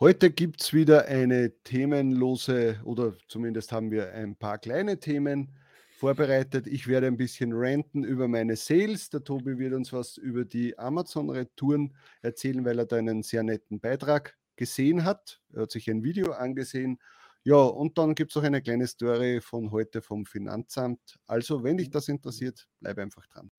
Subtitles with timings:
[0.00, 5.56] Heute gibt es wieder eine themenlose oder zumindest haben wir ein paar kleine Themen
[5.98, 6.66] vorbereitet.
[6.66, 9.10] Ich werde ein bisschen ranten über meine Sales.
[9.10, 13.78] Der Tobi wird uns was über die Amazon-Retouren erzählen, weil er da einen sehr netten
[13.78, 15.40] Beitrag gesehen hat.
[15.52, 16.98] Er hat sich ein Video angesehen.
[17.44, 21.20] Ja, und dann gibt es auch eine kleine Story von heute vom Finanzamt.
[21.26, 23.52] Also, wenn dich das interessiert, bleib einfach dran.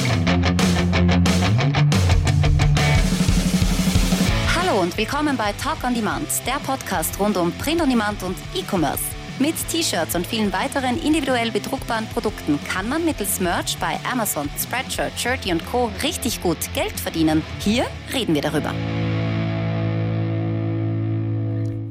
[4.95, 9.03] und willkommen bei Talk on Demand, der Podcast rund um Print on Demand und E-Commerce.
[9.39, 15.11] Mit T-Shirts und vielen weiteren individuell bedruckbaren Produkten kann man mittels Merch bei Amazon, Spreadshirt,
[15.19, 15.91] Shirty und Co.
[16.01, 17.41] richtig gut Geld verdienen.
[17.59, 18.73] Hier reden wir darüber.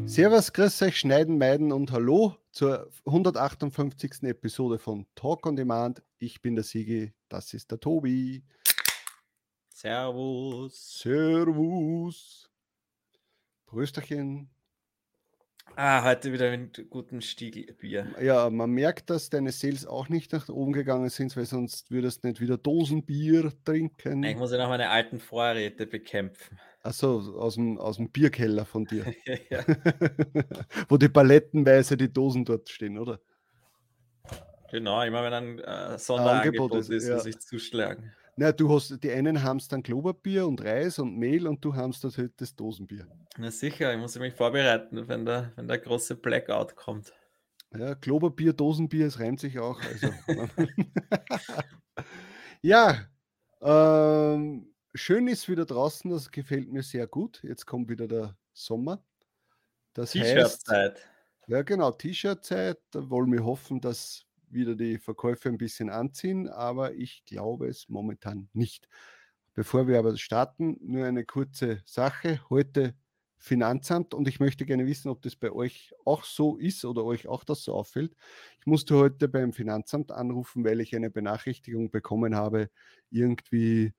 [0.06, 4.22] Servus, grüß euch, Schneiden, Meiden und Hallo zur 158.
[4.22, 6.02] Episode von Talk on Demand.
[6.18, 8.42] Ich bin der Sigi, das ist der Tobi.
[9.68, 11.00] Servus.
[11.00, 12.48] Servus.
[13.74, 14.48] Prösterchen.
[15.74, 18.06] Ah, heute wieder mit gutem Stiegelbier.
[18.22, 22.22] Ja, man merkt, dass deine Sales auch nicht nach oben gegangen sind, weil sonst würdest
[22.22, 24.22] du nicht wieder Dosenbier trinken.
[24.22, 26.60] Ich muss ja noch meine alten Vorräte bekämpfen.
[26.84, 29.12] Achso, aus dem, aus dem Bierkeller von dir.
[29.50, 29.64] ja.
[30.88, 33.18] Wo die palettenweise die Dosen dort stehen, oder?
[34.70, 37.16] Genau, immer wenn ein äh, Sonderangebot ist, ist ja.
[37.16, 38.14] muss ich zuschlagen.
[38.36, 42.02] Na, du hast, die einen haben dann Klopapier und Reis und Mehl und du hast
[42.02, 43.06] das halt das Dosenbier.
[43.38, 47.12] Na sicher, ich muss mich vorbereiten, wenn der, wenn der große Blackout kommt.
[47.76, 49.80] Ja, Klopapier, Dosenbier, es reimt sich auch.
[49.80, 50.08] Also.
[52.62, 53.06] ja,
[53.60, 57.40] ähm, schön ist wieder draußen, das gefällt mir sehr gut.
[57.42, 59.04] Jetzt kommt wieder der Sommer.
[59.92, 61.08] Das T-Shirt-Zeit.
[61.46, 62.78] ja genau, T-Shirt-Zeit.
[62.90, 67.88] Da wollen wir hoffen, dass wieder die Verkäufe ein bisschen anziehen, aber ich glaube es
[67.88, 68.88] momentan nicht.
[69.54, 72.40] Bevor wir aber starten, nur eine kurze Sache.
[72.50, 72.94] Heute
[73.36, 77.28] Finanzamt und ich möchte gerne wissen, ob das bei euch auch so ist oder euch
[77.28, 78.16] auch das so auffällt.
[78.58, 82.70] Ich musste heute beim Finanzamt anrufen, weil ich eine Benachrichtigung bekommen habe,
[83.10, 83.92] irgendwie,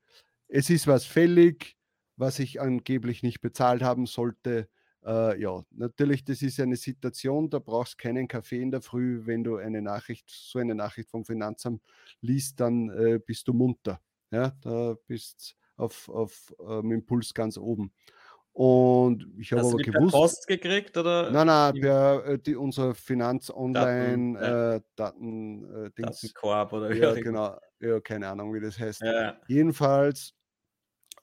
[0.47, 1.77] es ist was fällig,
[2.17, 4.67] was ich angeblich nicht bezahlt haben sollte.
[5.05, 9.21] Äh, ja, natürlich, das ist eine Situation, da brauchst du keinen Kaffee in der Früh.
[9.25, 11.81] Wenn du eine Nachricht, so eine Nachricht vom Finanzamt
[12.21, 14.01] liest, dann äh, bist du munter.
[14.31, 17.93] Ja, da bist auf, auf ähm, Impuls ganz oben.
[18.51, 20.11] Und ich habe Hast du aber gewusst.
[20.13, 21.29] per Post gekriegt oder?
[21.29, 24.75] Nein, nein, per, äh, die, unsere Finanz Online ja.
[24.75, 25.91] äh, Daten, äh.
[26.01, 27.21] Datenkorb oder wie Ja, auch immer.
[27.21, 27.59] genau.
[27.81, 29.01] Ja, keine Ahnung, wie das heißt.
[29.01, 29.37] Ja.
[29.47, 30.33] Jedenfalls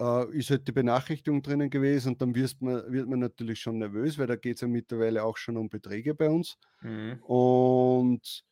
[0.02, 3.78] äh, ist halt die Benachrichtigung drinnen gewesen und dann wirst man, wird man natürlich schon
[3.78, 6.58] nervös, weil da geht es ja mittlerweile auch schon um Beträge bei uns.
[6.80, 7.22] Mhm.
[7.22, 8.44] Und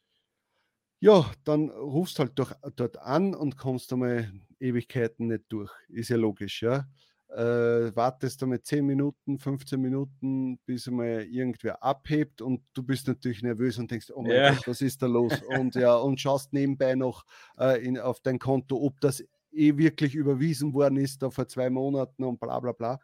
[1.01, 5.73] ja, dann rufst halt doch dort an und kommst einmal Ewigkeiten nicht durch.
[5.89, 6.87] Ist ja logisch, ja.
[7.31, 13.43] Äh, wartest einmal 10 Minuten, 15 Minuten, bis einmal irgendwer abhebt und du bist natürlich
[13.43, 14.51] nervös und denkst, oh mein Ja.
[14.55, 15.33] Gott, was ist da los?
[15.59, 17.25] Und ja, und schaust nebenbei noch
[17.57, 21.71] äh, in, auf dein Konto, ob das eh wirklich überwiesen worden ist, da vor zwei
[21.71, 23.01] Monaten und bla bla bla.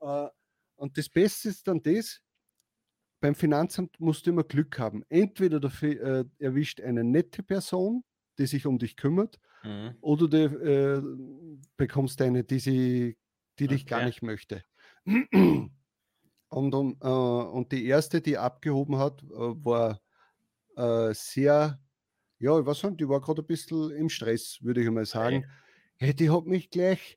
[0.00, 0.28] Äh,
[0.76, 2.20] und das Beste ist dann das,
[3.20, 5.04] beim Finanzamt musst du immer Glück haben.
[5.08, 8.04] Entweder du äh, erwischt eine nette Person,
[8.38, 10.02] die sich um dich kümmert, Mhm.
[10.02, 11.02] oder du äh,
[11.76, 13.18] bekommst eine, die, sie,
[13.58, 14.02] die dich gar Okay.
[14.02, 14.64] nicht möchte.
[16.48, 20.00] Und, um, äh, und die erste, die abgehoben hat, äh, war
[20.76, 21.80] äh, sehr,
[22.38, 25.46] ja, ich weiß nicht, die war gerade ein bisschen im Stress, würde ich einmal sagen.
[26.02, 27.16] Hey, die hat mich gleich,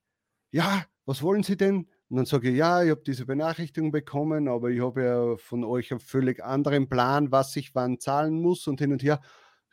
[0.52, 1.90] ja, was wollen Sie denn?
[2.08, 5.64] Und dann sage ich, ja, ich habe diese Benachrichtigung bekommen, aber ich habe ja von
[5.64, 9.22] euch einen völlig anderen Plan, was ich wann zahlen muss und hin und her.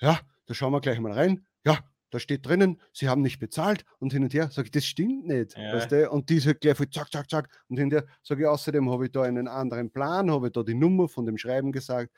[0.00, 1.44] Ja, da schauen wir gleich mal rein.
[1.62, 4.48] Ja, da steht drinnen, Sie haben nicht bezahlt und hin und her.
[4.50, 5.58] Sage ich, das stimmt nicht.
[5.58, 5.74] Ja.
[5.74, 6.10] Weißt du?
[6.10, 7.50] Und die ist halt gleich viel zack, zack, zack.
[7.68, 10.72] Und hinterher sage ich, außerdem habe ich da einen anderen Plan, habe ich da die
[10.72, 12.10] Nummer von dem Schreiben gesagt.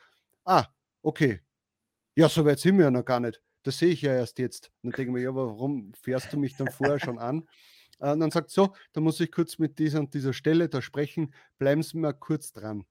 [0.44, 0.66] Ah,
[1.02, 1.40] okay.
[2.14, 3.42] Ja, so weit sind wir ja noch gar nicht.
[3.64, 4.70] Das sehe ich ja erst jetzt.
[4.82, 7.44] Und dann denke ich mir, ja, warum fährst du mich dann vorher schon an?
[7.98, 10.80] Äh, Und dann sagt so, da muss ich kurz mit dieser und dieser Stelle da
[10.82, 12.84] sprechen, bleiben Sie mal kurz dran.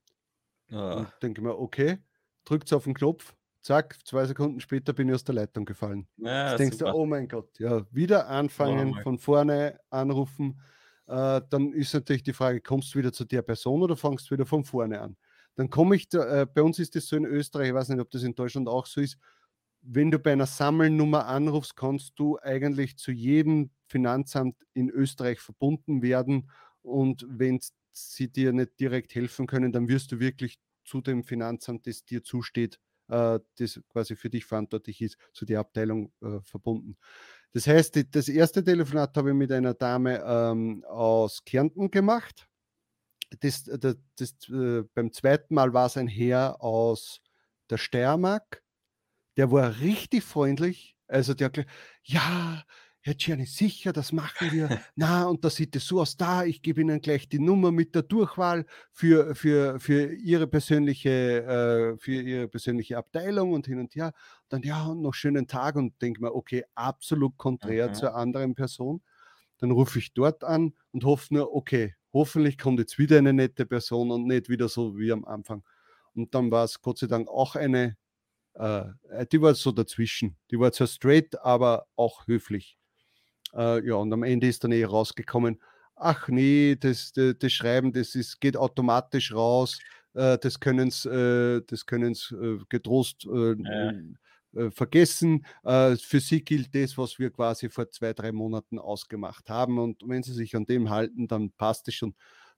[0.71, 0.93] Ah.
[0.95, 1.99] Und denke mir, okay,
[2.45, 6.07] drückt auf den Knopf, zack, zwei Sekunden später bin ich aus der Leitung gefallen.
[6.17, 9.03] Ja, Jetzt denkst du, oh mein Gott, ja, wieder anfangen, Nochmal.
[9.03, 10.59] von vorne anrufen.
[11.07, 14.35] Äh, dann ist natürlich die Frage, kommst du wieder zu der Person oder fangst du
[14.35, 15.17] wieder von vorne an?
[15.55, 17.99] Dann komme ich, da, äh, bei uns ist das so in Österreich, ich weiß nicht,
[17.99, 19.17] ob das in Deutschland auch so ist,
[19.83, 26.01] wenn du bei einer Sammelnummer anrufst, kannst du eigentlich zu jedem Finanzamt in Österreich verbunden
[26.01, 26.49] werden.
[26.81, 27.59] Und wenn
[27.91, 32.23] sie dir nicht direkt helfen können, dann wirst du wirklich zu dem Finanzamt, das dir
[32.23, 36.97] zusteht, äh, das quasi für dich verantwortlich ist, zu der Abteilung äh, verbunden.
[37.51, 42.47] Das heißt, das erste Telefonat habe ich mit einer Dame ähm, aus Kärnten gemacht.
[43.41, 47.21] Das, das, das äh, beim zweiten Mal war es ein Herr aus
[47.69, 48.62] der Steiermark.
[49.37, 50.95] Der war richtig freundlich.
[51.07, 51.51] Also der,
[52.03, 52.63] ja,
[53.05, 54.69] Herr Czerny, sicher, das machen wir.
[54.95, 57.93] Na, und da sieht es so aus, da, ich gebe Ihnen gleich die Nummer mit
[57.95, 63.93] der Durchwahl für, für, für, Ihre, persönliche, äh, für Ihre persönliche Abteilung und hin und
[63.95, 64.13] her.
[64.47, 67.93] Dann, ja, und noch schönen Tag und denke mir, okay, absolut konträr mhm.
[67.93, 69.01] zur anderen Person.
[69.57, 73.65] Dann rufe ich dort an und hoffe nur, okay, hoffentlich kommt jetzt wieder eine nette
[73.65, 75.63] Person und nicht wieder so wie am Anfang.
[76.15, 77.97] Und dann war es Gott sei Dank auch eine,
[78.55, 78.83] äh,
[79.31, 80.37] die war so dazwischen.
[80.51, 82.77] Die war zwar straight, aber auch höflich.
[83.53, 85.61] Äh, ja, und am Ende ist dann eh rausgekommen,
[85.95, 89.79] ach nee, das, das, das Schreiben, das ist, geht automatisch raus,
[90.13, 93.55] äh, das können sie äh, das können's, äh, getrost äh.
[94.55, 95.47] Äh, vergessen.
[95.63, 99.79] für sie gilt das, was wir quasi vor zwei, drei Monaten ausgemacht haben.
[99.79, 102.13] Und wenn sie sich an dem halten, dann passt es schon.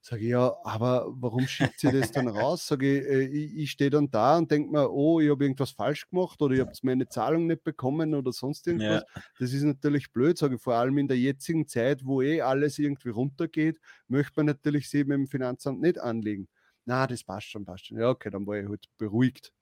[0.07, 2.67] Sage ich, ja, aber warum schickt sie das dann raus?
[2.67, 5.71] Sage ich, äh, ich, ich stehe dann da und denke mir, oh, ich habe irgendwas
[5.71, 9.03] falsch gemacht oder ich habe meine Zahlung nicht bekommen oder sonst irgendwas.
[9.15, 9.21] Ja.
[9.39, 12.77] Das ist natürlich blöd, sage ich, vor allem in der jetzigen Zeit, wo eh alles
[12.77, 16.49] irgendwie runtergeht, möchte man natürlich sie mit dem Finanzamt nicht anlegen.
[16.85, 17.97] Na, das passt schon, passt schon.
[17.97, 19.53] Ja, okay, dann war ich halt beruhigt.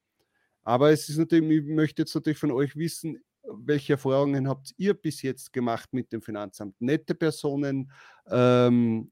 [0.64, 4.94] Aber es ist natürlich, ich möchte jetzt natürlich von euch wissen, welche Erfahrungen habt ihr
[4.94, 6.76] bis jetzt gemacht mit dem Finanzamt?
[6.82, 7.90] Nette Personen,
[8.30, 9.10] ähm,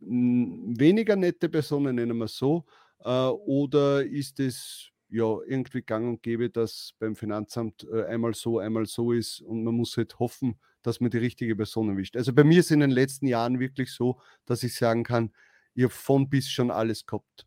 [0.00, 2.64] weniger nette Personen, nennen wir so,
[3.00, 8.58] äh, oder ist es ja irgendwie gang und gäbe, dass beim Finanzamt äh, einmal so,
[8.58, 12.16] einmal so ist und man muss halt hoffen, dass man die richtige Person erwischt.
[12.16, 15.32] Also bei mir ist in den letzten Jahren wirklich so, dass ich sagen kann,
[15.74, 17.46] ich habe von bis schon alles gehabt.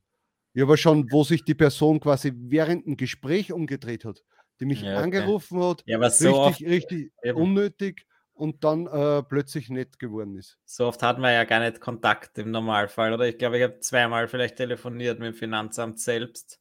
[0.53, 4.23] Ich habe schon, wo sich die Person quasi während dem Gespräch umgedreht hat,
[4.59, 5.03] die mich ja, okay.
[5.03, 8.05] angerufen hat, ja, so richtig, oft, richtig unnötig
[8.41, 10.57] und dann äh, plötzlich nett geworden ist.
[10.65, 13.27] So oft hatten wir ja gar nicht Kontakt im Normalfall, oder?
[13.27, 16.59] Ich glaube, ich habe zweimal vielleicht telefoniert mit dem Finanzamt selbst.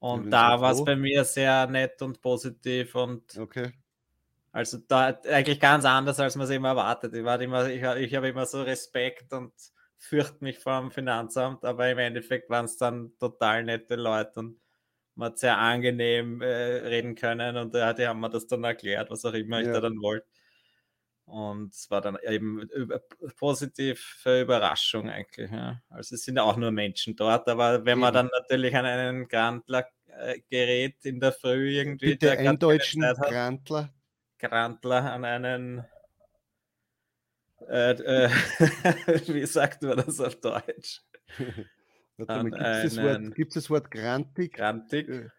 [0.00, 3.70] Und da war es bei mir sehr nett und positiv und okay.
[4.50, 7.14] also da eigentlich ganz anders, als man es immer erwartet.
[7.14, 9.52] Ich, war immer, ich, ich habe immer so Respekt und
[9.98, 14.60] fürchte mich vor dem Finanzamt, aber im Endeffekt waren es dann total nette Leute und
[15.14, 19.08] man hat sehr angenehm äh, reden können und äh, die haben mir das dann erklärt,
[19.08, 19.68] was auch immer ja.
[19.68, 20.26] ich da dann wollte.
[21.24, 22.68] Und es war dann eben
[23.36, 25.50] positiv für Überraschung eigentlich.
[25.50, 25.80] Ja.
[25.88, 29.86] Also es sind auch nur Menschen dort, aber wenn man dann natürlich an einen Grantler
[30.08, 32.10] äh, gerät in der Früh irgendwie.
[32.10, 33.92] Bitte einen deutschen Grantler.
[34.38, 35.84] Grantler an einen
[37.68, 38.28] äh, äh,
[39.28, 41.02] wie sagt man das auf Deutsch?
[42.18, 44.54] Gibt es das, Wort, das Wort grantig?
[44.54, 45.30] Grantig.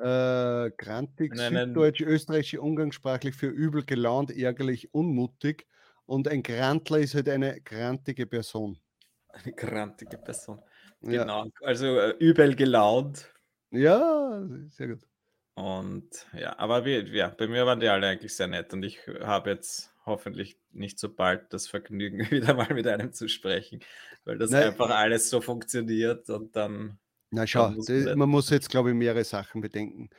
[0.00, 5.66] Äh, grantig, süddeutsch, österreichische umgangssprachlich für übel gelaunt, ärgerlich, unmutig.
[6.06, 8.78] Und ein Grantler ist halt eine grantige Person.
[9.28, 10.60] Eine grantige Person.
[11.02, 11.50] Genau, ja.
[11.62, 13.30] also äh, übel gelaunt.
[13.70, 15.00] Ja, sehr gut.
[15.54, 19.06] Und ja, aber wir, ja, bei mir waren die alle eigentlich sehr nett und ich
[19.20, 23.80] habe jetzt hoffentlich nicht so bald das Vergnügen, wieder mal mit einem zu sprechen,
[24.24, 24.68] weil das Nein.
[24.68, 26.98] einfach alles so funktioniert und dann
[27.30, 30.10] na schau, muss man, man muss jetzt, glaube ich, mehrere Sachen bedenken.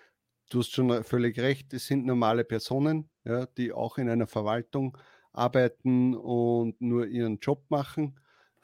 [0.49, 4.97] Du hast schon völlig recht, es sind normale Personen, ja, die auch in einer Verwaltung
[5.31, 8.19] arbeiten und nur ihren Job machen.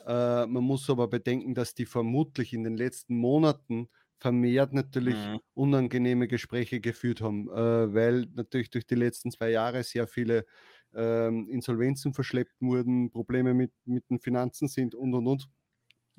[0.05, 5.39] Äh, man muss aber bedenken, dass die vermutlich in den letzten Monaten vermehrt natürlich mhm.
[5.53, 10.45] unangenehme Gespräche geführt haben, äh, weil natürlich durch die letzten zwei Jahre sehr viele
[10.93, 15.47] äh, Insolvenzen verschleppt wurden, Probleme mit, mit den Finanzen sind und und und.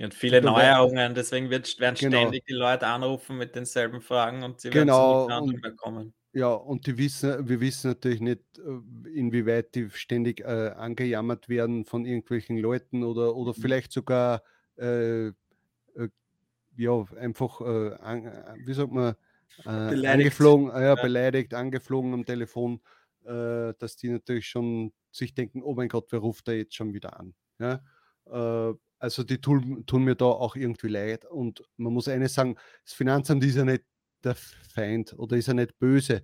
[0.00, 2.18] Und viele Neuerungen, deswegen wird, werden genau.
[2.18, 5.28] ständig die Leute anrufen mit denselben Fragen und sie genau.
[5.28, 6.14] werden nicht mehr kommen.
[6.32, 11.84] Ja, und die wissen, wir wissen natürlich nicht, äh, inwieweit die ständig äh, angejammert werden
[11.84, 13.60] von irgendwelchen Leuten oder, oder mhm.
[13.60, 14.42] vielleicht sogar
[14.76, 15.32] äh, äh,
[16.76, 19.16] ja, einfach, äh, an, äh, wie sagt man,
[19.64, 22.80] angeflogen, ja, beleidigt, angeflogen am Telefon,
[23.24, 27.18] dass die natürlich schon sich denken, oh mein Gott, wer ruft da jetzt schon wieder
[27.18, 27.34] an?
[27.58, 27.80] Ja?
[28.98, 31.24] Also die tun, tun, mir da auch irgendwie leid.
[31.24, 33.84] Und man muss eines sagen, das Finanzamt ist ja nicht
[34.24, 36.22] der Feind oder ist ja nicht böse.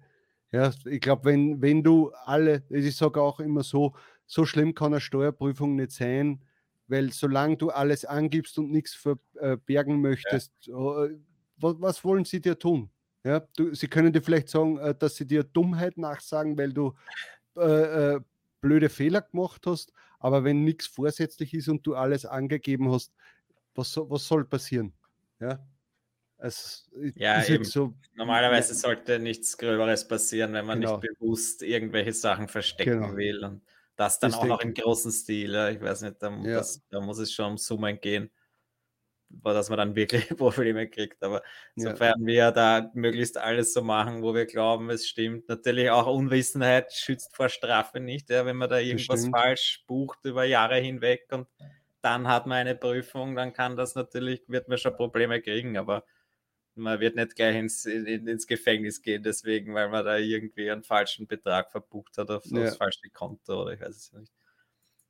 [0.50, 3.95] Ja, ich glaube, wenn, wenn du alle, ich sage auch immer so,
[4.26, 6.45] so schlimm kann eine Steuerprüfung nicht sein,
[6.87, 11.07] weil solange du alles angibst und nichts verbergen möchtest, ja.
[11.07, 11.19] Äh,
[11.57, 12.90] was, was, wollen sie dir tun?
[13.25, 16.95] Ja, du, sie können dir vielleicht sagen, äh, dass sie dir Dummheit nachsagen, weil du
[17.57, 18.21] äh, äh
[18.61, 19.93] blöde Fehler gemacht hast,
[20.25, 23.12] aber wenn nichts vorsätzlich ist und du alles angegeben hast,
[23.75, 24.95] was, was soll passieren?
[25.38, 25.62] Ja,
[26.38, 28.78] es ja so, normalerweise ja.
[28.78, 30.97] sollte nichts Gröberes passieren, wenn man genau.
[30.99, 33.16] nicht bewusst irgendwelche Sachen verstecken genau.
[33.16, 33.45] will.
[33.45, 33.61] Und
[33.97, 35.52] Das dann das auch noch im großen Stil.
[35.52, 35.69] Ja.
[35.69, 36.54] Ich weiß nicht, da, ja.
[36.54, 38.31] das, da muss es schon um Summen gehen
[39.28, 41.23] dass man dann wirklich Probleme kriegt.
[41.23, 41.43] Aber
[41.76, 41.90] ja.
[41.90, 45.49] sofern wir da möglichst alles so machen, wo wir glauben, es stimmt.
[45.49, 50.45] Natürlich auch Unwissenheit schützt vor Strafe nicht, ja, wenn man da irgendwas falsch bucht über
[50.45, 51.47] Jahre hinweg und
[52.00, 56.04] dann hat man eine Prüfung, dann kann das natürlich, wird man schon Probleme kriegen, aber
[56.75, 60.83] man wird nicht gleich ins, in, ins Gefängnis gehen, deswegen, weil man da irgendwie einen
[60.83, 62.64] falschen Betrag verbucht hat auf, ja.
[62.64, 64.33] aufs falsche Konto oder ich weiß es nicht.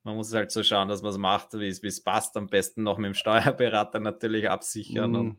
[0.05, 2.37] Man muss halt so schauen, dass man es macht, wie es passt.
[2.37, 5.39] Am besten noch mit dem Steuerberater natürlich absichern.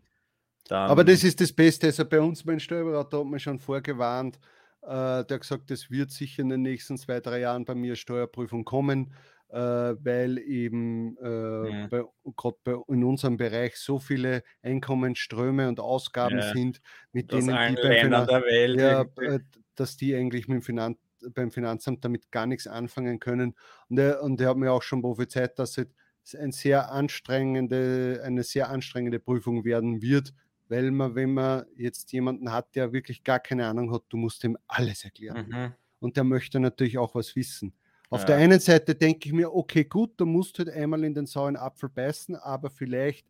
[0.67, 1.87] Dann Aber das ist das Beste.
[1.87, 4.39] Also bei uns, mein Steuerberater hat mir schon vorgewarnt.
[4.81, 7.95] Äh, der hat gesagt, es wird sicher in den nächsten zwei, drei Jahren bei mir
[7.95, 9.13] Steuerprüfung kommen,
[9.49, 11.87] äh, weil eben äh, ja.
[12.35, 16.53] gerade in unserem Bereich so viele Einkommensströme und Ausgaben ja.
[16.53, 16.81] sind,
[17.11, 19.39] mit Aus denen die beim der Welt ja, äh,
[19.75, 20.97] dass die eigentlich mit dem Finanz
[21.33, 23.55] beim Finanzamt damit gar nichts anfangen können.
[23.89, 28.43] Und er, und er hat mir auch schon prophezeit, dass es ein sehr anstrengende, eine
[28.43, 30.33] sehr anstrengende Prüfung werden wird,
[30.67, 34.43] weil man, wenn man jetzt jemanden hat, der wirklich gar keine Ahnung hat, du musst
[34.43, 35.47] ihm alles erklären.
[35.49, 35.73] Mhm.
[35.99, 37.73] Und der möchte natürlich auch was wissen.
[38.09, 38.27] Auf ja.
[38.27, 41.55] der einen Seite denke ich mir, okay, gut, du musst halt einmal in den sauren
[41.55, 43.27] Apfel beißen, aber vielleicht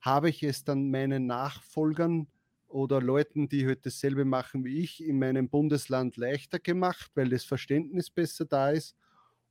[0.00, 2.28] habe ich es dann meinen Nachfolgern
[2.68, 7.44] oder Leuten, die halt dasselbe machen wie ich, in meinem Bundesland leichter gemacht, weil das
[7.44, 8.96] Verständnis besser da ist.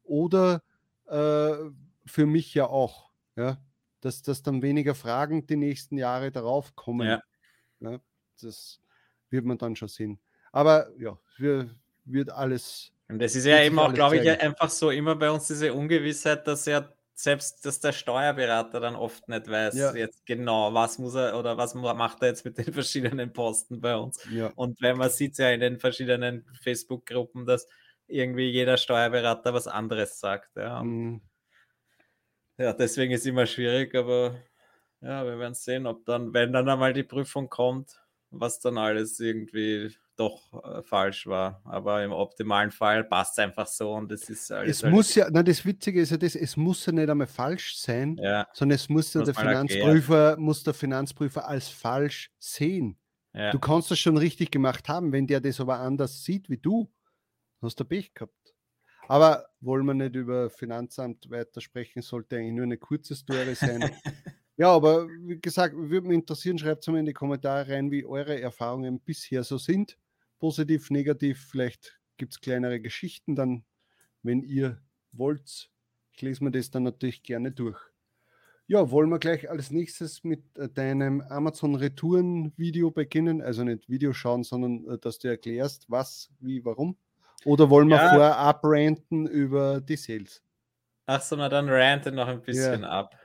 [0.04, 0.64] Oder
[1.08, 1.70] äh,
[2.06, 3.58] für mich ja auch, ja,
[4.02, 7.08] dass, dass dann weniger Fragen die nächsten Jahre darauf kommen.
[7.08, 7.24] Ja.
[7.80, 8.00] ja
[8.42, 8.80] das
[9.30, 10.20] wird man dann schon sehen.
[10.52, 11.70] Aber ja, wir,
[12.08, 12.92] wird alles.
[13.10, 16.48] Und das ist ja eben auch, glaube ich, einfach so immer bei uns diese Ungewissheit,
[16.48, 16.88] dass ja
[17.20, 19.96] selbst dass der Steuerberater dann oft nicht weiß, ja.
[19.96, 23.96] jetzt genau, was muss er oder was macht er jetzt mit den verschiedenen Posten bei
[23.96, 24.24] uns.
[24.32, 24.52] Ja.
[24.56, 27.68] Und wenn man sieht ja in den verschiedenen Facebook-Gruppen, dass
[28.06, 30.56] irgendwie jeder Steuerberater was anderes sagt.
[30.58, 31.22] Ja, mhm.
[32.58, 34.36] ja deswegen ist es immer schwierig, aber
[35.02, 39.20] ja, wir werden sehen, ob dann, wenn dann einmal die Prüfung kommt, was dann alles
[39.20, 41.62] irgendwie doch äh, falsch war.
[41.66, 44.78] Aber im optimalen Fall passt es einfach so und es ist alles.
[44.78, 47.28] Es halt muss ja, na, das Witzige ist ja das, es muss ja nicht einmal
[47.28, 48.48] falsch sein, ja.
[48.54, 52.98] sondern es muss ja der Finanzprüfer, muss der Finanzprüfer als falsch sehen.
[53.34, 53.52] Ja.
[53.52, 56.92] Du kannst das schon richtig gemacht haben, wenn der das aber anders sieht wie du,
[57.62, 58.34] hast du Pech gehabt.
[59.08, 63.90] Aber wollen wir nicht über Finanzamt weitersprechen, sollte eigentlich nur eine kurze Story sein.
[64.60, 68.04] Ja, aber wie gesagt, würde mich interessieren, schreibt es mir in die Kommentare rein, wie
[68.04, 70.00] eure Erfahrungen bisher so sind.
[70.39, 73.63] Positiv, negativ, vielleicht gibt es kleinere Geschichten dann,
[74.24, 75.70] wenn ihr wollt.
[76.13, 77.79] Ich lese mir das dann natürlich gerne durch.
[78.70, 83.41] Ja, wollen wir gleich als nächstes mit äh, deinem Amazon Retouren Video beginnen?
[83.41, 86.98] Also nicht Video schauen, sondern äh, dass du erklärst, was, wie, warum?
[87.46, 88.10] Oder wollen wir ja.
[88.10, 90.44] vorher abranten über die Sales?
[91.06, 92.89] Ach so, na dann ranten noch ein bisschen ja.
[92.89, 93.15] ab.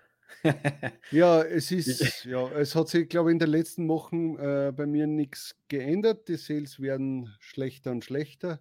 [1.10, 4.86] ja, es ist, ja, es hat sich, glaube ich, in den letzten Wochen äh, bei
[4.86, 6.28] mir nichts geändert.
[6.28, 8.60] Die Sales werden schlechter und schlechter.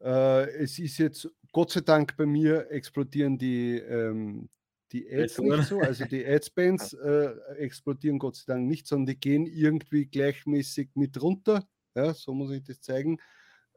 [0.00, 4.48] Äh, es ist jetzt, Gott sei Dank, bei mir explodieren die, ähm,
[4.92, 9.18] die Ads nicht so, also die Adspends äh, explodieren Gott sei Dank nicht, sondern die
[9.18, 11.66] gehen irgendwie gleichmäßig mit runter.
[11.94, 13.18] Ja, so muss ich das zeigen.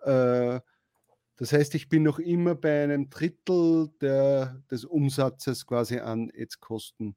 [0.04, 0.60] Äh,
[1.38, 7.16] das heißt, ich bin noch immer bei einem Drittel der, des Umsatzes quasi an Ads-Kosten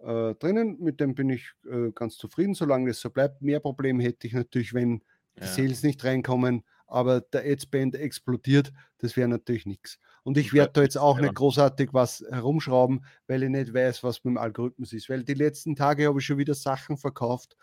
[0.00, 0.76] äh, drinnen.
[0.80, 3.40] Mit dem bin ich äh, ganz zufrieden, solange es so bleibt.
[3.40, 5.02] Mehr Problem hätte ich natürlich, wenn
[5.36, 5.46] die ja.
[5.46, 8.70] Sales nicht reinkommen, aber der Ad-Spend explodiert.
[8.98, 9.98] Das wäre natürlich nichts.
[10.24, 14.24] Und ich werde da jetzt auch nicht großartig was herumschrauben, weil ich nicht weiß, was
[14.24, 15.08] mit dem Algorithmus ist.
[15.10, 17.56] Weil die letzten Tage habe ich schon wieder Sachen verkauft,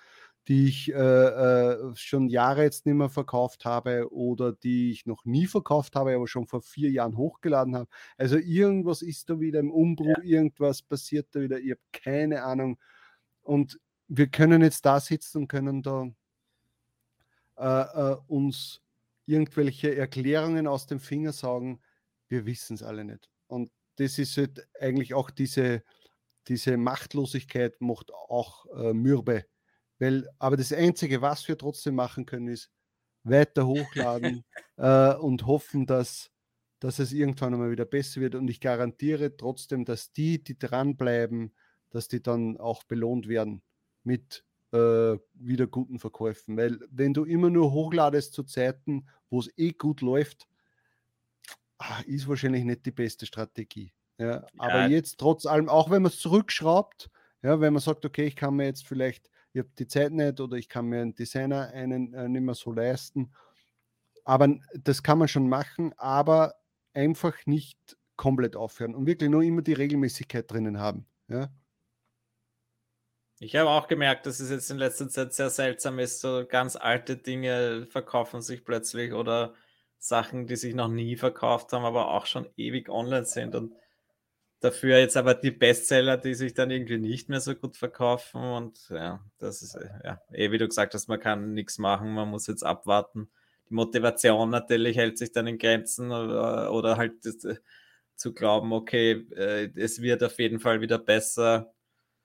[0.48, 5.24] die ich äh, äh, schon Jahre jetzt nicht mehr verkauft habe oder die ich noch
[5.24, 7.90] nie verkauft habe, aber schon vor vier Jahren hochgeladen habe.
[8.18, 10.40] Also irgendwas ist da wieder im Umbruch, ja.
[10.40, 12.80] irgendwas passiert da wieder, ich habe keine Ahnung.
[13.44, 16.08] Und wir können jetzt da sitzen und können da
[17.58, 18.82] äh, äh, uns
[19.28, 21.82] irgendwelche Erklärungen aus dem Finger sagen,
[22.28, 23.30] wir wissen es alle nicht.
[23.48, 25.84] Und das ist halt eigentlich auch diese,
[26.48, 29.46] diese Machtlosigkeit macht auch äh, mürbe
[30.02, 32.72] weil, aber das Einzige, was wir trotzdem machen können, ist
[33.22, 34.44] weiter hochladen
[34.78, 36.32] äh, und hoffen, dass,
[36.80, 38.34] dass es irgendwann einmal wieder besser wird.
[38.34, 41.54] Und ich garantiere trotzdem, dass die, die dranbleiben,
[41.92, 43.62] dass die dann auch belohnt werden
[44.04, 46.58] mit äh, wieder guten Verkäufen.
[46.58, 50.48] Weil wenn du immer nur hochladest zu Zeiten, wo es eh gut läuft,
[51.78, 53.94] ah, ist wahrscheinlich nicht die beste Strategie.
[54.18, 54.48] Ja, ja.
[54.58, 57.12] Aber jetzt trotz allem, auch wenn man es zurückschraubt,
[57.44, 60.40] ja, wenn man sagt, okay, ich kann mir jetzt vielleicht ich habe die Zeit nicht
[60.40, 63.34] oder ich kann mir einen Designer einen äh, nicht mehr so leisten.
[64.24, 66.56] Aber das kann man schon machen, aber
[66.94, 71.08] einfach nicht komplett aufhören und wirklich nur immer die Regelmäßigkeit drinnen haben.
[71.28, 71.50] Ja?
[73.40, 76.22] Ich habe auch gemerkt, dass es jetzt in letzter Zeit sehr seltsam ist.
[76.22, 79.56] So ganz alte Dinge verkaufen sich plötzlich oder
[79.98, 83.56] Sachen, die sich noch nie verkauft haben, aber auch schon ewig online sind.
[83.56, 83.74] Und
[84.62, 88.42] dafür jetzt aber die Bestseller, die sich dann irgendwie nicht mehr so gut verkaufen.
[88.42, 92.30] Und ja, das ist ja, eh wie du gesagt hast, man kann nichts machen, man
[92.30, 93.30] muss jetzt abwarten.
[93.70, 97.58] Die Motivation natürlich hält sich dann in Grenzen oder, oder halt das, äh,
[98.16, 101.74] zu glauben, okay, äh, es wird auf jeden Fall wieder besser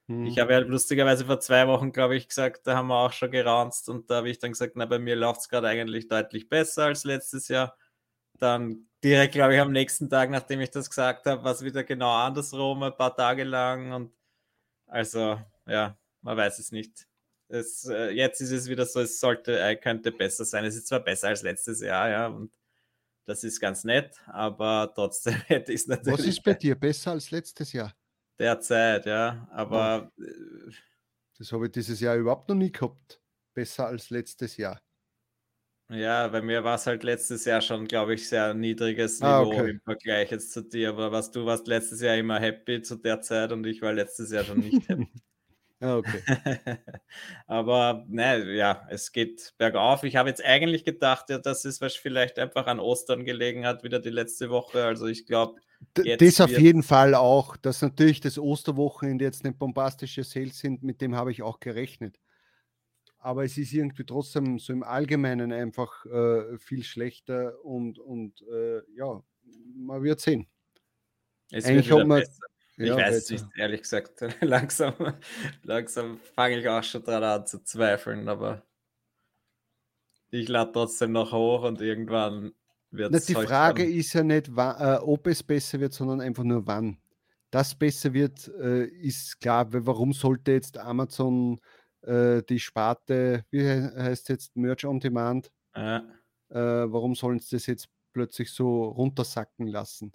[0.08, 0.26] hm.
[0.26, 3.30] Ich habe ja lustigerweise vor zwei Wochen, glaube ich, gesagt, da haben wir auch schon
[3.30, 6.48] geranzt und da habe ich dann gesagt, na, bei mir läuft es gerade eigentlich deutlich
[6.48, 7.76] besser als letztes Jahr.
[8.38, 11.84] Dann direkt, glaube ich, am nächsten Tag, nachdem ich das gesagt habe, war es wieder
[11.84, 14.12] genau andersrum, ein paar Tage lang und
[14.86, 17.06] also, ja, man weiß es nicht.
[17.48, 20.64] Es, äh, jetzt ist es wieder so, es sollte, äh, könnte besser sein.
[20.64, 22.52] Es ist zwar besser als letztes Jahr, ja, und
[23.24, 26.18] das ist ganz nett, aber trotzdem hätte ich es natürlich.
[26.18, 27.94] Was ist bei dir besser als letztes Jahr?
[28.38, 29.48] derzeit, ja.
[29.50, 30.10] Aber.
[30.18, 30.72] Äh,
[31.38, 33.20] das habe ich dieses Jahr überhaupt noch nie gehabt.
[33.54, 34.80] Besser als letztes Jahr.
[35.88, 39.52] Ja, bei mir war es halt letztes Jahr schon, glaube ich, sehr niedriges ah, Niveau
[39.52, 39.70] okay.
[39.70, 40.88] im Vergleich jetzt zu dir.
[40.88, 44.32] Aber was du warst letztes Jahr immer happy zu der Zeit und ich war letztes
[44.32, 45.08] Jahr schon nicht happy.
[45.78, 46.22] Ah, okay.
[47.46, 50.04] Aber ne, ja, es geht bergauf.
[50.04, 53.98] Ich habe jetzt eigentlich gedacht, ja, dass es vielleicht einfach an Ostern gelegen hat, wieder
[53.98, 54.84] die letzte Woche.
[54.84, 55.60] Also ich glaube.
[55.92, 61.02] Das auf jeden Fall auch, dass natürlich das Osterwochenende jetzt eine bombastische Sales sind, mit
[61.02, 62.18] dem habe ich auch gerechnet.
[63.26, 68.82] Aber es ist irgendwie trotzdem so im Allgemeinen einfach äh, viel schlechter und, und äh,
[68.96, 69.20] ja,
[69.74, 70.46] man wird sehen.
[71.50, 72.22] Es Eigentlich wird man.
[72.76, 74.20] Ich ja, weiß es nicht, ehrlich gesagt.
[74.42, 74.94] langsam
[75.64, 78.62] langsam fange ich auch schon dran an zu zweifeln, aber
[80.30, 82.52] ich lade trotzdem noch hoch und irgendwann
[82.92, 83.26] wird es.
[83.26, 83.92] Die Frage dann...
[83.92, 86.96] ist ja nicht, wann, äh, ob es besser wird, sondern einfach nur wann.
[87.50, 91.60] Das besser wird, äh, ist klar, weil warum sollte jetzt Amazon
[92.06, 96.04] äh, die Sparte, wie heißt jetzt, Merch on Demand, ja.
[96.48, 100.12] Äh, warum sollen sie das jetzt plötzlich so runtersacken lassen?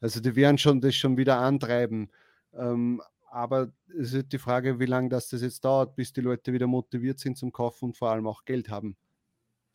[0.00, 2.10] Also die werden schon das schon wieder antreiben.
[2.52, 6.52] Ähm, aber es ist die Frage, wie lange das, das jetzt dauert, bis die Leute
[6.52, 8.96] wieder motiviert sind zum Kaufen und vor allem auch Geld haben.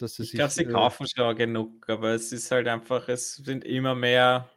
[0.02, 3.96] ich glaube, sie äh, kaufen schon genug, aber es ist halt einfach, es sind immer
[3.96, 4.50] mehr,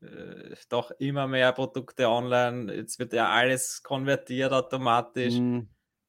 [0.00, 2.74] äh, doch immer mehr Produkte online.
[2.74, 5.34] Jetzt wird ja alles konvertiert automatisch.
[5.34, 5.68] Mhm.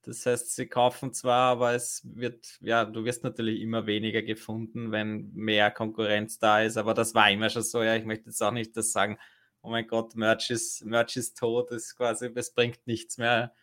[0.10, 4.92] Das heißt, sie kaufen zwar, aber es wird, ja, du wirst natürlich immer weniger gefunden,
[4.92, 8.42] wenn mehr Konkurrenz da ist, aber das war immer schon so, ja, ich möchte jetzt
[8.42, 9.20] auch nicht das sagen,
[9.62, 13.54] oh mein Gott, Merch ist, Merch ist tot, ist quasi, es bringt nichts mehr.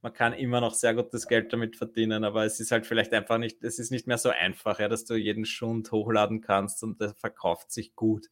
[0.00, 3.38] Man kann immer noch sehr gutes Geld damit verdienen, aber es ist halt vielleicht einfach
[3.38, 7.00] nicht, es ist nicht mehr so einfach, ja, dass du jeden Schund hochladen kannst und
[7.00, 8.28] der verkauft sich gut.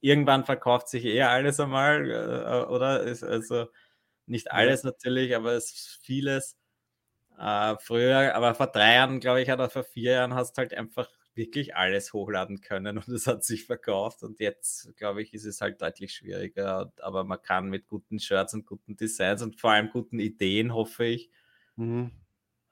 [0.00, 3.00] Irgendwann verkauft sich eher alles einmal, äh, oder?
[3.00, 3.66] Also
[4.26, 6.56] nicht alles natürlich, aber es ist vieles.
[7.38, 10.74] Äh, früher, aber vor drei Jahren, glaube ich, oder vor vier Jahren hast du halt
[10.74, 14.22] einfach wirklich alles hochladen können und es hat sich verkauft.
[14.22, 16.92] Und jetzt, glaube ich, ist es halt deutlich schwieriger.
[17.00, 21.04] Aber man kann mit guten Shirts und guten Designs und vor allem guten Ideen, hoffe
[21.04, 21.30] ich,
[21.76, 22.10] mhm.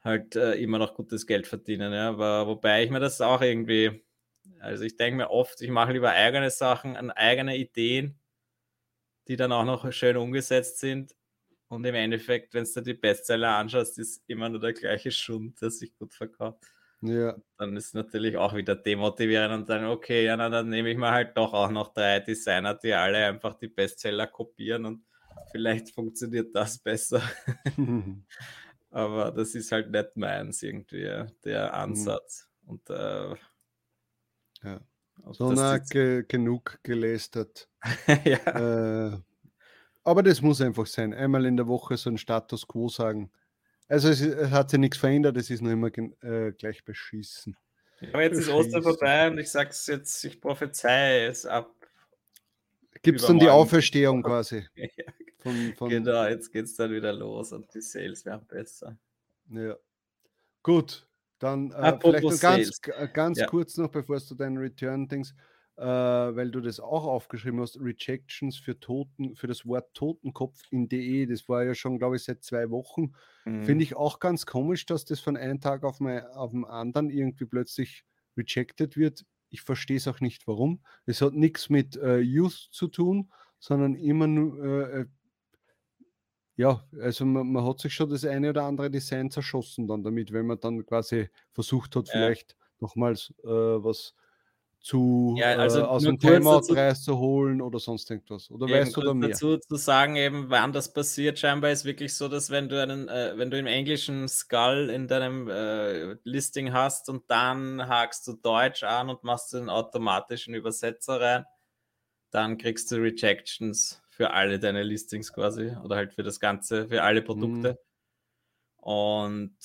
[0.03, 1.93] halt äh, immer noch gutes Geld verdienen.
[1.93, 2.09] Ja.
[2.09, 4.03] Aber wobei ich mir das auch irgendwie,
[4.61, 8.19] also ich denke mir oft, ich mache lieber eigene Sachen, an eigene Ideen,
[9.29, 11.15] die dann auch noch schön umgesetzt sind,
[11.69, 15.71] und im Endeffekt, wenn du die Bestseller anschaust, ist immer nur der gleiche Schund, der
[15.71, 16.65] sich gut verkauft.
[17.01, 17.37] Ja.
[17.59, 21.13] Dann ist natürlich auch wieder demotivierend und dann, okay, ja, na, dann nehme ich mal
[21.13, 25.05] halt doch auch noch drei Designer, die alle einfach die Bestseller kopieren und
[25.53, 27.23] vielleicht funktioniert das besser.
[28.91, 31.75] Aber das ist halt nicht meins irgendwie, der mhm.
[31.75, 32.49] Ansatz.
[32.63, 32.71] Mhm.
[32.71, 33.35] Und äh,
[34.63, 34.81] ja.
[35.33, 37.69] So na, ge genug gelästert.
[38.25, 39.15] ja.
[39.15, 39.19] Äh,
[40.05, 41.15] aber das muss einfach sein.
[41.15, 43.31] Einmal in der Woche so ein Status quo sagen.
[43.89, 45.91] Also es, es hat sich nichts verändert, es ist nur immer
[46.23, 47.57] äh, gleich beschissen.
[48.13, 51.71] Aber jetzt ist Ostern vorbei und ich sage es jetzt, ich prophezei es ab.
[53.03, 54.67] Gibt es dann die Auferstehung quasi?
[54.75, 54.89] ja,
[55.39, 58.97] von, von genau, jetzt geht es dann wieder los und die Sales werden besser.
[59.51, 59.77] Ja.
[60.63, 61.07] Gut,
[61.39, 62.81] dann äh, vielleicht noch ganz,
[63.13, 63.47] ganz ja.
[63.47, 65.35] kurz noch, bevor du deinen Return-Dings
[65.77, 70.89] äh, weil du das auch aufgeschrieben hast, Rejections für Toten, für das Wort Totenkopf in
[70.89, 73.13] DE, das war ja schon, glaube ich, seit zwei Wochen.
[73.45, 73.65] Mhm.
[73.65, 77.11] Finde ich auch ganz komisch, dass das von einem Tag auf, mein, auf den anderen
[77.11, 78.05] irgendwie plötzlich
[78.37, 79.25] rejected wird.
[79.51, 80.81] Ich verstehe es auch nicht, warum.
[81.07, 85.07] Es hat nichts mit äh, Youth zu tun, sondern immer nur, äh, äh,
[86.57, 90.33] ja, also man, man, hat sich schon das eine oder andere Design zerschossen dann damit,
[90.33, 92.57] wenn man dann quasi versucht hat, vielleicht ja.
[92.79, 94.15] nochmals äh, was
[94.85, 98.51] zu Ja, also äh, aus dem Timeout rauszuholen oder sonst irgendwas?
[98.51, 99.31] Oder Eben weißt du da mehr?
[99.31, 103.09] dazu zu sagen, eben, wann das passiert, scheinbar ist wirklich so, dass wenn du einen,
[103.09, 108.35] äh, wenn du im englischen Skull in deinem äh, Listing hast und dann hakst du
[108.35, 111.45] Deutsch an und machst den automatischen Übersetzer rein,
[112.31, 117.03] dann kriegst du Rejections für alle deine Listings quasi oder halt für das Ganze, für
[117.03, 117.79] alle Produkte.
[118.77, 119.57] Und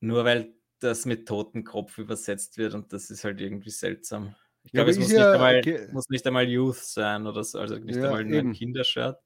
[0.00, 4.34] nur weil das mit Totenkopf übersetzt wird und das ist halt irgendwie seltsam.
[4.64, 7.26] Ich Ja, glaube, aber es ist muss, ja nicht einmal, muss nicht einmal Youth sein
[7.26, 8.52] oder so, also nicht Ja, einmal nur ein eben.
[8.54, 9.18] Kindershirt.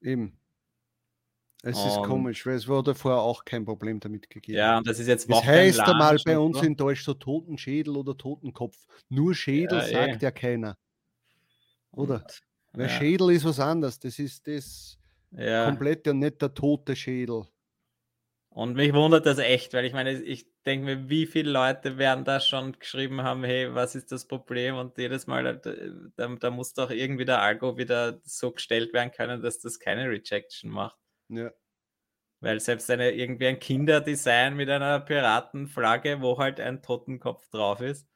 [0.00, 0.38] Eben.
[1.62, 4.58] Es ist Und- komisch, weil es wurde vorher auch kein Problem damit gegeben.
[4.58, 8.16] Ja, und das ist jetzt Es heißt einmal bei uns in Deutsch so Totenschädel oder
[8.16, 8.76] Totenkopf.
[9.08, 9.92] Nur Schädel Ja, eh.
[9.92, 10.76] sagt ja keiner.
[11.90, 12.16] Oder?
[12.16, 12.42] Und,
[12.74, 13.98] Weil ja, Schädel ist was anderes.
[13.98, 14.98] Das ist das
[15.30, 15.64] ja.
[15.64, 17.44] komplett ja nicht der tote Schädel.
[18.54, 22.24] Und mich wundert das echt, weil ich meine, ich denke mir, wie viele Leute werden
[22.24, 24.76] da schon geschrieben haben, hey, was ist das Problem?
[24.76, 25.60] Und jedes Mal,
[26.16, 30.08] da, da muss doch irgendwie der Algo wieder so gestellt werden können, dass das keine
[30.08, 30.96] Rejection macht.
[31.28, 31.50] Ja.
[32.40, 38.06] Weil selbst eine, irgendwie ein Kinderdesign mit einer Piratenflagge, wo halt ein Totenkopf drauf ist,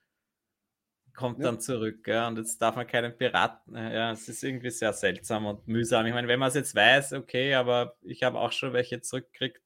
[1.16, 1.46] kommt Ja.
[1.46, 2.06] dann zurück.
[2.06, 2.28] Ja?
[2.28, 3.74] Und jetzt darf man keinen Piraten.
[3.74, 6.06] äh, Ja, es ist irgendwie sehr seltsam und mühsam.
[6.06, 9.60] Ich meine, wenn man es jetzt weiß, okay, aber ich habe auch schon welche zurückgekriegt.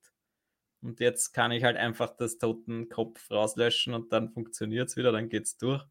[0.82, 5.28] Und jetzt kann ich halt einfach das Totenkopf rauslöschen und dann funktioniert es wieder, dann
[5.28, 5.84] geht es durch.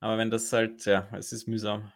[0.00, 1.92] Aber wenn das halt, ja, es ist mühsam.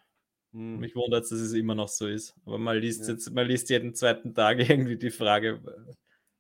[0.53, 0.79] Hm.
[0.79, 2.35] Mich wundert dass es immer noch so ist.
[2.47, 3.15] Aber man liest Ja.
[3.15, 5.63] jetzt, man liest jeden zweiten Tag irgendwie die Frage,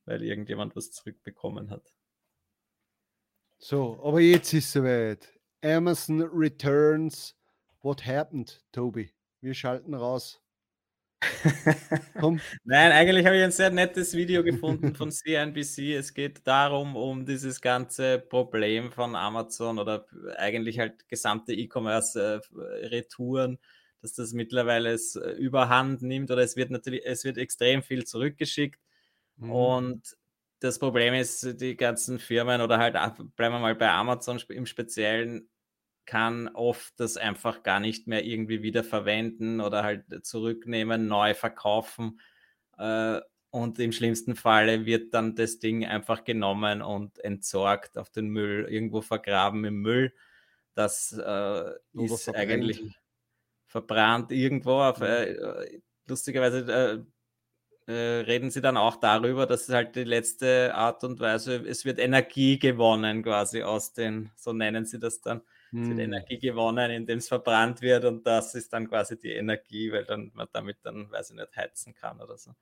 [0.07, 1.92] weil irgendjemand was zurückbekommen hat.
[3.59, 5.38] So, aber jetzt ist soweit.
[5.62, 7.35] Amazon Returns.
[7.83, 9.12] What happened, Toby?
[9.40, 10.40] Wir schalten raus.
[12.64, 15.94] Nein, eigentlich habe ich ein sehr nettes Video gefunden von CNBC.
[15.94, 23.59] Es geht darum, um dieses ganze Problem von Amazon oder eigentlich halt gesamte E-Commerce-Retouren,
[24.00, 28.04] dass das mittleiele es äh, überhand nimmt oder es wird natürlich, es wird extrem viel
[28.04, 28.81] zurückgeschickt.
[29.37, 29.50] Mhm.
[29.50, 30.16] Und
[30.61, 34.66] das Problem ist, die ganzen Firmen oder halt, auch- bleiben wir mal bei Amazon im
[34.66, 35.48] Speziellen,
[36.09, 42.18] kann oft das einfach gar nicht mehr irgendwie wiederverwenden oder halt zurücknehmen, neu verkaufen.
[42.79, 48.29] Äh, und im schlimmsten Falle wird dann das Ding einfach genommen und entsorgt auf den
[48.29, 50.14] Müll, irgendwo vergraben im Müll.
[50.75, 52.37] Das äh, ist verbrennt.
[52.37, 52.83] eigentlich
[53.66, 54.81] verbrannt irgendwo.
[54.81, 55.05] Auf, Mhm.
[55.05, 57.05] äh, lustigerweise
[57.87, 61.57] äh, äh, reden sie dann auch darüber, dass es halt die letzte Art und Weise,
[61.68, 65.42] es wird Energie gewonnen quasi aus den, so nennen sie das dann,
[65.76, 66.00] es wird Hm.
[66.00, 70.31] Energie gewonnen, indem es verbrannt wird und das ist dann quasi die Energie, weil dann
[70.35, 72.54] man damit dann, weiß ich nicht, heizen kann oder so.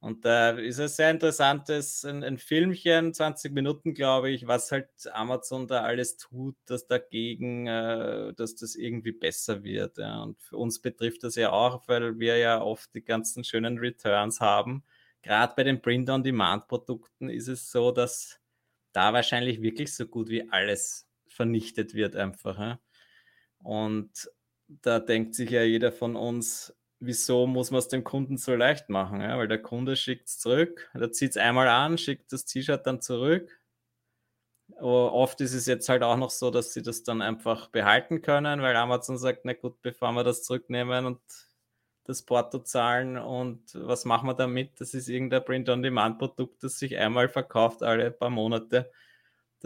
[0.00, 4.88] Und da ist ein sehr interessantes, ein, ein Filmchen, 20 Minuten, glaube ich, was halt
[5.12, 9.98] Amazon da alles tut, dass dagegen, äh, dass das irgendwie besser wird.
[9.98, 10.22] Ja.
[10.22, 14.40] Und für uns betrifft das ja auch, weil wir ja oft die ganzen schönen Returns
[14.40, 14.84] haben.
[15.22, 18.38] Gerade bei den Print-on-Demand-Produkten ist es so, dass
[18.92, 21.05] da wahrscheinlich wirklich so gut wie alles
[21.36, 22.58] vernichtet wird einfach.
[22.58, 22.80] Ja.
[23.58, 24.30] Und
[24.68, 28.88] da denkt sich ja jeder von uns, wieso muss man es dem Kunden so leicht
[28.88, 29.20] machen?
[29.20, 29.38] Ja?
[29.38, 33.00] Weil der Kunde schickt es zurück, der zieht es einmal an, schickt das T-Shirt dann
[33.00, 33.60] zurück.
[34.78, 38.20] Aber oft ist es jetzt halt auch noch so, dass sie das dann einfach behalten
[38.20, 41.20] können, weil Amazon sagt, na gut, bevor wir das zurücknehmen und
[42.04, 44.80] das Porto zahlen und was machen wir damit?
[44.80, 48.90] Das ist irgendein Print-on-Demand-Produkt, das sich einmal verkauft alle paar Monate.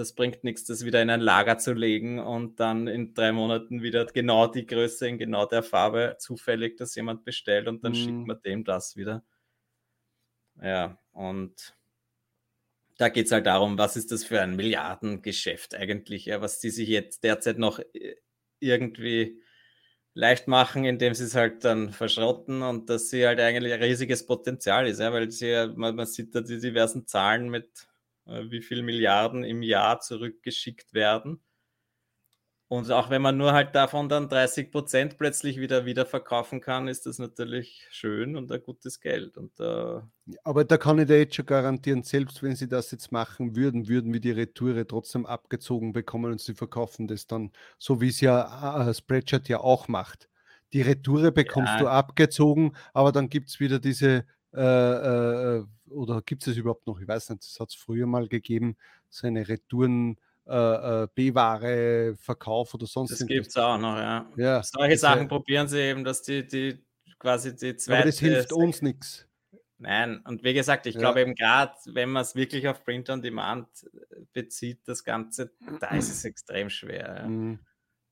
[0.01, 3.83] Das bringt nichts, das wieder in ein Lager zu legen und dann in drei Monaten
[3.83, 7.95] wieder genau die Größe in genau der Farbe zufällig, dass jemand bestellt und dann Mhm.
[7.95, 9.23] schickt man dem das wieder.
[10.63, 11.75] Ja, und
[12.99, 16.71] da geht es halt darum, was ist das für ein Milliardengeschäft eigentlich, ja, was die
[16.71, 18.17] sich jetzt derzeit noch äh,
[18.61, 19.41] irgendwie
[20.15, 24.27] leicht machen, indem sie es halt dann verschrotten und dass sie halt eigentlich ein riesiges
[24.27, 27.89] Potenzial ist, ja, weil sie man, man sieht da die diversen Zahlen mit
[28.27, 31.43] wie viel Milliarden im Jahr zurückgeschickt werden.
[32.69, 37.05] Und auch wenn man nur halt davon dann 30 Prozent plötzlich wieder wiederverkaufen kann, ist
[37.05, 39.37] das natürlich schön und ein gutes Geld.
[39.37, 40.01] Und äh,
[40.45, 43.89] Aber da kann ich dir jetzt schon garantieren, selbst wenn sie das jetzt machen würden,
[43.89, 48.21] würden wir die Retoure trotzdem abgezogen bekommen und sie verkaufen das dann, so wie es
[48.21, 50.29] ja äh, Spreadshirt ja auch macht.
[50.73, 51.81] Die Retoure bekommst Ja.
[51.81, 54.61] du abgezogen, aber dann gibt es wieder diese, äh,
[55.59, 57.01] äh, oder gibt es es überhaupt noch?
[57.01, 58.77] Ich weiß nicht, das hat es früher mal gegeben,
[59.09, 60.17] so eine Retouren.
[60.47, 64.27] Äh, äh, B-Ware, Verkauf oder sonst das gibt es auch noch, ja.
[64.37, 66.85] Ja, Solche Sachen probieren sie eben, dass die, die
[67.21, 67.99] quasi die zweite.
[67.99, 69.29] aber das hilft uns nichts.
[69.79, 71.01] Nein, und wie gesagt, ich Ja.
[71.01, 73.69] glaube eben gerade, wenn man es wirklich auf Print on Demand
[74.33, 77.29] bezieht, das Ganze, da ist es extrem schwer.
[77.29, 77.61] Mhm.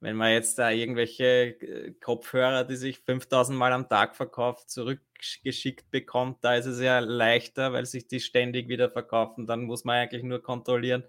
[0.01, 1.25] Wenn man jetzt da irgendwelche
[1.61, 7.01] äh, Kopfhörer, die sich 5000 Mal am Tag verkauft, zurückgeschickt bekommt, da ist es ja
[7.01, 9.47] leichter, weil sich die ständig wieder verkaufen.
[9.47, 11.05] Dann muss man eigentlich nur kontrollieren,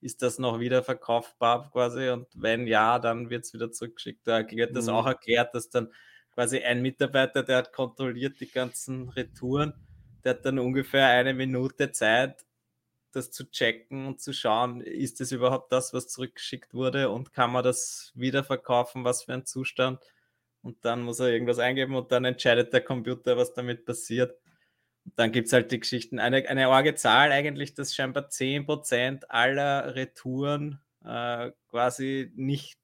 [0.00, 4.26] ist das noch wieder verkaufbar quasi und wenn ja, dann wird es wieder zurückgeschickt.
[4.26, 4.74] Da wird mhm.
[4.74, 5.90] das auch erklärt, dass dann
[6.34, 9.72] quasi ein Mitarbeiter, der hat kontrolliert die ganzen Retouren,
[10.22, 12.44] der hat dann ungefähr eine Minute Zeit,
[13.16, 17.52] das zu checken und zu schauen, ist es überhaupt das, was zurückgeschickt wurde und kann
[17.52, 20.00] man das wieder verkaufen, was für ein Zustand.
[20.62, 24.38] Und dann muss er irgendwas eingeben und dann entscheidet der Computer, was damit passiert.
[25.04, 26.18] Und dann gibt es halt die Geschichten.
[26.18, 32.78] Eine, eine arge Zahl eigentlich, dass scheinbar 10% aller Retouren äh, quasi nicht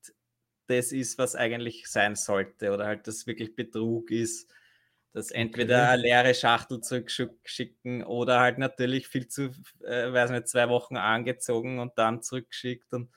[0.67, 4.51] das ist, was eigentlich sein sollte oder halt das wirklich Betrug ist
[5.13, 9.51] dass entweder eine leere Schachtel zurückschicken oder halt natürlich viel zu,
[9.85, 13.11] äh, weiß nicht, zwei Wochen angezogen und dann zurückgeschickt und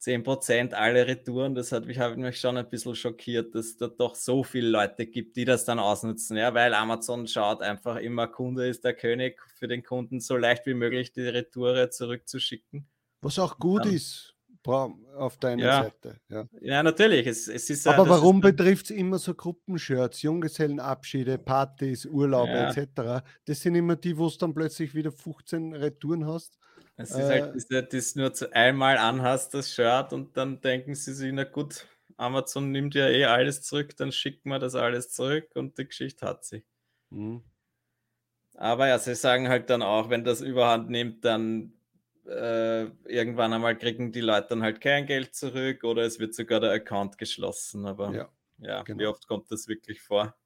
[0.00, 4.14] 10% alle Retouren, das hat mich, hat mich schon ein bisschen schockiert, dass da doch
[4.14, 8.66] so viele Leute gibt, die das dann ausnutzen, ja, weil Amazon schaut einfach immer, Kunde
[8.66, 12.88] ist der König, für den Kunden so leicht wie möglich die Retoure zurückzuschicken.
[13.20, 14.34] Was auch gut dann, ist,
[14.66, 15.82] auf deiner ja.
[15.84, 16.20] Seite.
[16.28, 17.26] Ja, ja natürlich.
[17.26, 22.70] Es, es ist, Aber warum betrifft es immer so Gruppenshirts, Junggesellenabschiede, Partys, Urlaube ja.
[22.70, 23.24] etc.?
[23.46, 26.58] Das sind immer die, wo du dann plötzlich wieder 15 Retouren hast.
[26.96, 30.36] Es ist halt äh, halt, dass du das nur zu einmal anhast, das Shirt, und
[30.36, 34.60] dann denken sie sich, na gut, Amazon nimmt ja eh alles zurück, dann schickt man
[34.60, 36.62] das alles zurück und die Geschichte hat sie.
[37.08, 37.42] Mhm.
[38.54, 41.72] Aber ja, sie sagen halt dann auch, wenn das überhand nimmt, dann
[42.30, 46.60] äh, irgendwann einmal kriegen die Leute dann halt kein Geld zurück oder es wird sogar
[46.60, 47.86] der Account geschlossen.
[47.86, 49.00] Aber ja, ja genau.
[49.00, 50.36] wie oft kommt das wirklich vor?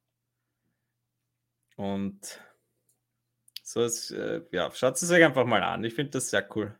[1.75, 2.41] Und
[3.63, 5.83] so ist, äh, ja, schaut es euch einfach mal an.
[5.83, 6.77] Ich finde das sehr cool.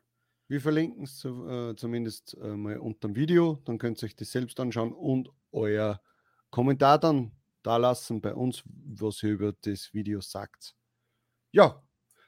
[0.48, 4.16] Wir verlinken es zu, äh, zumindest äh, mal unter dem Video, dann könnt ihr euch
[4.16, 6.02] das selbst anschauen und euer
[6.52, 7.32] Kommentar dann
[7.64, 10.76] da lassen bei uns, was ihr über das Video sagt.
[11.52, 11.85] Ja,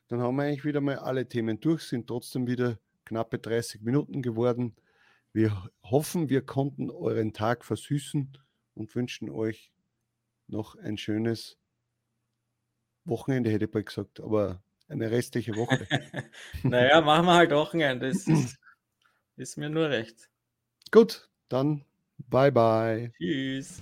[0.07, 4.21] dann haben wir eigentlich wieder mal alle Themen durch, sind trotzdem wieder knappe 30 Minuten
[4.21, 4.75] geworden.
[5.33, 8.37] Wir hoffen, wir konnten euren Tag versüßen
[8.73, 9.71] und wünschen euch
[10.47, 11.57] noch ein schönes
[13.05, 15.87] Wochenende, hätte ich bald gesagt, aber eine restliche Woche.
[16.63, 18.09] naja, machen wir halt Wochenende.
[18.09, 18.57] Das ist,
[19.35, 20.29] ist mir nur recht.
[20.91, 21.83] Gut, dann
[22.17, 23.11] bye bye.
[23.17, 23.81] Tschüss.